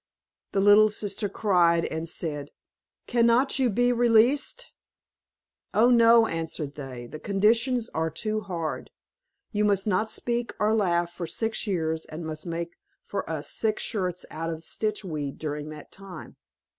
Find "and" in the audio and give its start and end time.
1.85-2.09, 12.07-12.25